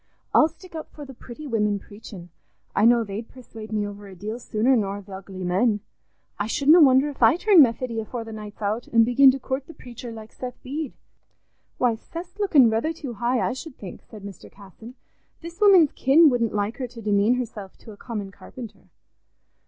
[0.33, 2.31] "I'll stick up for the pretty women preachin';
[2.75, 5.81] I know they'd persuade me over a deal sooner nor th' ugly men.
[6.39, 9.67] I shouldna wonder if I turn Methody afore the night's out, an' begin to coort
[9.67, 10.93] the preacher, like Seth Bede."
[11.77, 14.51] "Why, Seth's looking rether too high, I should think," said Mr.
[14.51, 14.95] Casson.
[15.41, 18.89] "This woman's kin wouldn't like her to demean herself to a common carpenter."